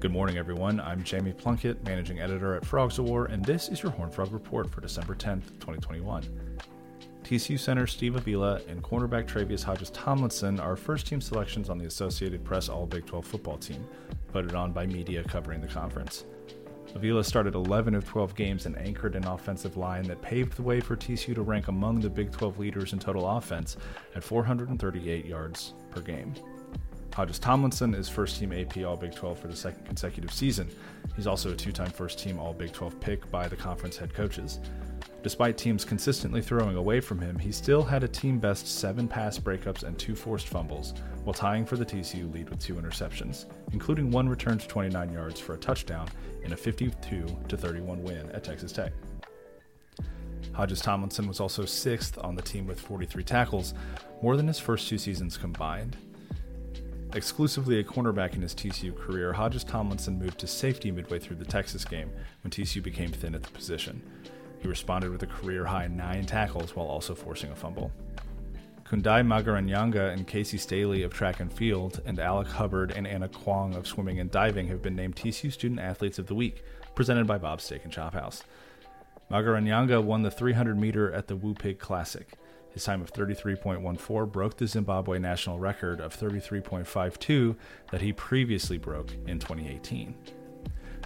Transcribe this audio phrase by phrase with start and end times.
[0.00, 0.78] Good morning, everyone.
[0.78, 4.32] I'm Jamie Plunkett, managing editor at Frogs of War, and this is your Horn Frog
[4.32, 6.22] Report for December 10th, 2021.
[7.24, 11.86] TCU center Steve Avila and cornerback Tre'Vius Hodges Tomlinson are first team selections on the
[11.86, 13.84] Associated Press All Big 12 football team,
[14.32, 16.26] voted on by media covering the conference.
[16.94, 20.78] Avila started 11 of 12 games and anchored an offensive line that paved the way
[20.78, 23.76] for TCU to rank among the Big 12 leaders in total offense
[24.14, 26.34] at 438 yards per game.
[27.18, 30.68] Hodges Tomlinson is first team AP All Big 12 for the second consecutive season.
[31.16, 34.14] He's also a two time first team All Big 12 pick by the conference head
[34.14, 34.60] coaches.
[35.24, 39.36] Despite teams consistently throwing away from him, he still had a team best seven pass
[39.36, 44.12] breakups and two forced fumbles, while tying for the TCU lead with two interceptions, including
[44.12, 46.06] one return to 29 yards for a touchdown
[46.44, 48.92] in a 52 31 win at Texas Tech.
[50.52, 53.74] Hodges Tomlinson was also sixth on the team with 43 tackles,
[54.22, 55.96] more than his first two seasons combined.
[57.14, 61.44] Exclusively a cornerback in his TCU career, Hodges Tomlinson moved to safety midway through the
[61.44, 62.10] Texas game
[62.42, 64.02] when TCU became thin at the position.
[64.60, 67.90] He responded with a career high nine tackles while also forcing a fumble.
[68.84, 73.74] Kundai Magaranyanga and Casey Staley of track and field, and Alec Hubbard and Anna Kwong
[73.74, 76.62] of swimming and diving have been named TCU Student Athletes of the Week,
[76.94, 78.42] presented by Bob's Steak and Chop House.
[79.30, 82.32] Magaranyanga won the 300 meter at the Wupig Classic.
[82.70, 87.56] His time of 33.14 broke the Zimbabwe national record of 33.52
[87.90, 90.14] that he previously broke in 2018.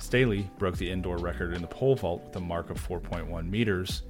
[0.01, 4.03] Staley broke the indoor record in the pole vault with a mark of 4.1 meters.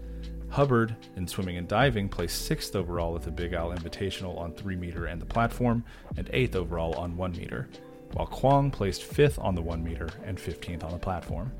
[0.48, 4.76] Hubbard, in swimming and diving, placed sixth overall at the Big Al Invitational on 3
[4.76, 5.84] meter and the platform,
[6.16, 7.68] and eighth overall on 1 meter,
[8.12, 11.52] while Kwong placed fifth on the 1 meter and 15th on the platform.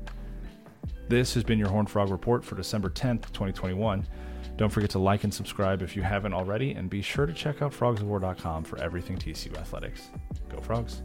[1.09, 4.07] This has been your Horn Frog Report for December 10th, 2021.
[4.55, 7.61] Don't forget to like and subscribe if you haven't already, and be sure to check
[7.61, 10.09] out frogsofwar.com for everything TCU athletics.
[10.49, 11.01] Go Frogs!